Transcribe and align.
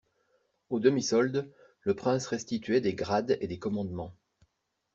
Aux 0.71 0.79
demi-soldes, 0.79 1.47
le 1.81 1.93
prince 1.95 2.25
restituait 2.25 2.81
des 2.81 2.95
grades 2.95 3.37
et 3.39 3.45
des 3.47 3.59
commandements. 3.59 4.15